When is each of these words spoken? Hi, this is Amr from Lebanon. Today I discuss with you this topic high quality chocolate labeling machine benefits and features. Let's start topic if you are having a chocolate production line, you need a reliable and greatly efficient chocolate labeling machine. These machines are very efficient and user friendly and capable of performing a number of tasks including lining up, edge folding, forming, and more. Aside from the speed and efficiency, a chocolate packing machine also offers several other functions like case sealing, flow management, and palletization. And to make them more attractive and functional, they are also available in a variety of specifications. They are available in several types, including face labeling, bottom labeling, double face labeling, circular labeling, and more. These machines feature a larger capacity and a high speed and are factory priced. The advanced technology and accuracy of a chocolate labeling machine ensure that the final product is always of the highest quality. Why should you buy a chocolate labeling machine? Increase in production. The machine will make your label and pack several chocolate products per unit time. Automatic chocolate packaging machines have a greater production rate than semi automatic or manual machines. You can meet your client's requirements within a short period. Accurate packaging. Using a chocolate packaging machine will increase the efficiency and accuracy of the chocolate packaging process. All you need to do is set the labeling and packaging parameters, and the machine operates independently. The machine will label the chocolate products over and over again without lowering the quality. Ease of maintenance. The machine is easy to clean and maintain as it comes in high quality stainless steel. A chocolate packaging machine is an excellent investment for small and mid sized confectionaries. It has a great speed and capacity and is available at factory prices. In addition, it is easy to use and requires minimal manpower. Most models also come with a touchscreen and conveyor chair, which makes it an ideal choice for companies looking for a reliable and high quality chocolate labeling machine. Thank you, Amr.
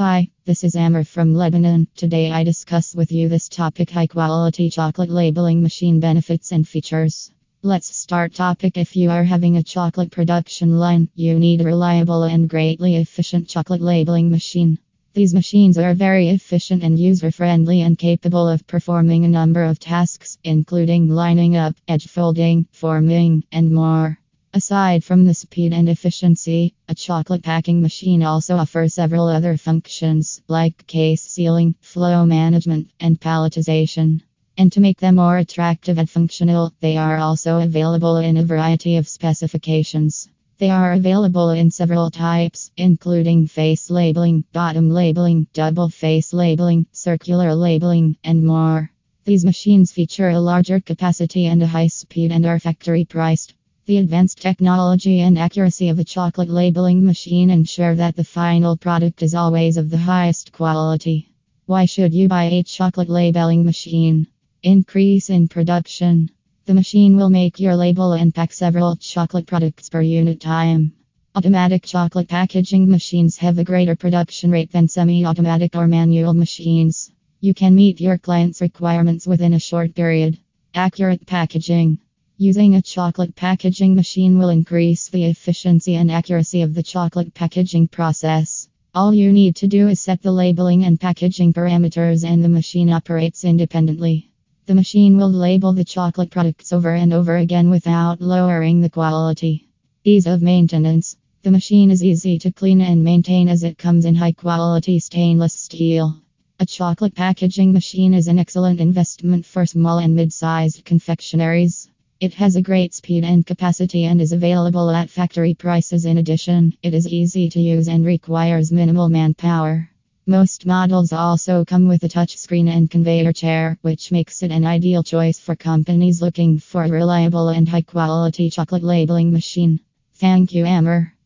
Hi, 0.00 0.30
this 0.46 0.64
is 0.64 0.76
Amr 0.76 1.04
from 1.04 1.34
Lebanon. 1.34 1.86
Today 1.94 2.30
I 2.32 2.42
discuss 2.42 2.94
with 2.94 3.12
you 3.12 3.28
this 3.28 3.50
topic 3.50 3.90
high 3.90 4.06
quality 4.06 4.70
chocolate 4.70 5.10
labeling 5.10 5.60
machine 5.60 6.00
benefits 6.00 6.52
and 6.52 6.66
features. 6.66 7.30
Let's 7.60 7.94
start 7.94 8.32
topic 8.32 8.78
if 8.78 8.96
you 8.96 9.10
are 9.10 9.24
having 9.24 9.58
a 9.58 9.62
chocolate 9.62 10.10
production 10.10 10.78
line, 10.78 11.10
you 11.14 11.38
need 11.38 11.60
a 11.60 11.64
reliable 11.64 12.22
and 12.22 12.48
greatly 12.48 12.96
efficient 12.96 13.46
chocolate 13.46 13.82
labeling 13.82 14.30
machine. 14.30 14.78
These 15.12 15.34
machines 15.34 15.76
are 15.76 15.92
very 15.92 16.30
efficient 16.30 16.82
and 16.82 16.98
user 16.98 17.30
friendly 17.30 17.82
and 17.82 17.98
capable 17.98 18.48
of 18.48 18.66
performing 18.66 19.26
a 19.26 19.28
number 19.28 19.64
of 19.64 19.78
tasks 19.78 20.38
including 20.42 21.08
lining 21.10 21.58
up, 21.58 21.76
edge 21.86 22.08
folding, 22.08 22.66
forming, 22.72 23.44
and 23.52 23.70
more. 23.70 24.19
Aside 24.52 25.04
from 25.04 25.26
the 25.26 25.34
speed 25.34 25.72
and 25.72 25.88
efficiency, 25.88 26.74
a 26.88 26.94
chocolate 26.94 27.44
packing 27.44 27.80
machine 27.80 28.24
also 28.24 28.56
offers 28.56 28.94
several 28.94 29.28
other 29.28 29.56
functions 29.56 30.42
like 30.48 30.88
case 30.88 31.22
sealing, 31.22 31.76
flow 31.80 32.26
management, 32.26 32.90
and 32.98 33.20
palletization. 33.20 34.22
And 34.58 34.72
to 34.72 34.80
make 34.80 34.98
them 34.98 35.14
more 35.14 35.38
attractive 35.38 35.98
and 35.98 36.10
functional, 36.10 36.74
they 36.80 36.96
are 36.96 37.18
also 37.18 37.60
available 37.60 38.16
in 38.16 38.38
a 38.38 38.44
variety 38.44 38.96
of 38.96 39.06
specifications. 39.06 40.28
They 40.58 40.70
are 40.70 40.94
available 40.94 41.50
in 41.50 41.70
several 41.70 42.10
types, 42.10 42.72
including 42.76 43.46
face 43.46 43.88
labeling, 43.88 44.42
bottom 44.52 44.90
labeling, 44.90 45.46
double 45.52 45.88
face 45.88 46.32
labeling, 46.32 46.86
circular 46.90 47.54
labeling, 47.54 48.16
and 48.24 48.44
more. 48.44 48.90
These 49.24 49.44
machines 49.44 49.92
feature 49.92 50.30
a 50.30 50.40
larger 50.40 50.80
capacity 50.80 51.46
and 51.46 51.62
a 51.62 51.68
high 51.68 51.86
speed 51.86 52.32
and 52.32 52.44
are 52.44 52.58
factory 52.58 53.04
priced. 53.04 53.54
The 53.86 53.96
advanced 53.96 54.42
technology 54.42 55.20
and 55.20 55.38
accuracy 55.38 55.88
of 55.88 55.98
a 55.98 56.04
chocolate 56.04 56.50
labeling 56.50 57.04
machine 57.04 57.48
ensure 57.48 57.94
that 57.94 58.14
the 58.14 58.24
final 58.24 58.76
product 58.76 59.22
is 59.22 59.34
always 59.34 59.78
of 59.78 59.88
the 59.88 59.96
highest 59.96 60.52
quality. 60.52 61.30
Why 61.64 61.86
should 61.86 62.12
you 62.12 62.28
buy 62.28 62.44
a 62.44 62.62
chocolate 62.62 63.08
labeling 63.08 63.64
machine? 63.64 64.26
Increase 64.62 65.30
in 65.30 65.48
production. 65.48 66.30
The 66.66 66.74
machine 66.74 67.16
will 67.16 67.30
make 67.30 67.58
your 67.58 67.74
label 67.74 68.12
and 68.12 68.34
pack 68.34 68.52
several 68.52 68.96
chocolate 68.96 69.46
products 69.46 69.88
per 69.88 70.02
unit 70.02 70.40
time. 70.40 70.92
Automatic 71.34 71.84
chocolate 71.84 72.28
packaging 72.28 72.90
machines 72.90 73.38
have 73.38 73.58
a 73.58 73.64
greater 73.64 73.96
production 73.96 74.50
rate 74.50 74.70
than 74.70 74.88
semi 74.88 75.24
automatic 75.24 75.74
or 75.74 75.88
manual 75.88 76.34
machines. 76.34 77.10
You 77.40 77.54
can 77.54 77.74
meet 77.74 77.98
your 77.98 78.18
client's 78.18 78.60
requirements 78.60 79.26
within 79.26 79.54
a 79.54 79.58
short 79.58 79.94
period. 79.94 80.38
Accurate 80.74 81.26
packaging. 81.26 81.98
Using 82.42 82.74
a 82.74 82.80
chocolate 82.80 83.36
packaging 83.36 83.94
machine 83.94 84.38
will 84.38 84.48
increase 84.48 85.10
the 85.10 85.24
efficiency 85.24 85.96
and 85.96 86.10
accuracy 86.10 86.62
of 86.62 86.72
the 86.72 86.82
chocolate 86.82 87.34
packaging 87.34 87.88
process. 87.88 88.66
All 88.94 89.12
you 89.12 89.30
need 89.30 89.56
to 89.56 89.68
do 89.68 89.88
is 89.88 90.00
set 90.00 90.22
the 90.22 90.32
labeling 90.32 90.82
and 90.84 90.98
packaging 90.98 91.52
parameters, 91.52 92.24
and 92.24 92.42
the 92.42 92.48
machine 92.48 92.88
operates 92.88 93.44
independently. 93.44 94.30
The 94.64 94.74
machine 94.74 95.18
will 95.18 95.30
label 95.30 95.74
the 95.74 95.84
chocolate 95.84 96.30
products 96.30 96.72
over 96.72 96.94
and 96.94 97.12
over 97.12 97.36
again 97.36 97.68
without 97.68 98.22
lowering 98.22 98.80
the 98.80 98.88
quality. 98.88 99.68
Ease 100.04 100.26
of 100.26 100.40
maintenance. 100.40 101.18
The 101.42 101.50
machine 101.50 101.90
is 101.90 102.02
easy 102.02 102.38
to 102.38 102.50
clean 102.50 102.80
and 102.80 103.04
maintain 103.04 103.50
as 103.50 103.64
it 103.64 103.76
comes 103.76 104.06
in 104.06 104.14
high 104.14 104.32
quality 104.32 104.98
stainless 104.98 105.52
steel. 105.52 106.22
A 106.58 106.64
chocolate 106.64 107.14
packaging 107.14 107.74
machine 107.74 108.14
is 108.14 108.28
an 108.28 108.38
excellent 108.38 108.80
investment 108.80 109.44
for 109.44 109.66
small 109.66 109.98
and 109.98 110.16
mid 110.16 110.32
sized 110.32 110.86
confectionaries. 110.86 111.89
It 112.20 112.34
has 112.34 112.54
a 112.54 112.60
great 112.60 112.92
speed 112.92 113.24
and 113.24 113.46
capacity 113.46 114.04
and 114.04 114.20
is 114.20 114.32
available 114.32 114.90
at 114.90 115.08
factory 115.08 115.54
prices. 115.54 116.04
In 116.04 116.18
addition, 116.18 116.74
it 116.82 116.92
is 116.92 117.08
easy 117.08 117.48
to 117.48 117.58
use 117.58 117.88
and 117.88 118.04
requires 118.04 118.70
minimal 118.70 119.08
manpower. 119.08 119.88
Most 120.26 120.66
models 120.66 121.14
also 121.14 121.64
come 121.64 121.88
with 121.88 122.04
a 122.04 122.08
touchscreen 122.08 122.68
and 122.68 122.90
conveyor 122.90 123.32
chair, 123.32 123.78
which 123.80 124.12
makes 124.12 124.42
it 124.42 124.50
an 124.50 124.66
ideal 124.66 125.02
choice 125.02 125.38
for 125.38 125.56
companies 125.56 126.20
looking 126.20 126.58
for 126.58 126.84
a 126.84 126.90
reliable 126.90 127.48
and 127.48 127.66
high 127.66 127.80
quality 127.80 128.50
chocolate 128.50 128.82
labeling 128.82 129.32
machine. 129.32 129.80
Thank 130.16 130.52
you, 130.52 130.66
Amr. 130.66 131.14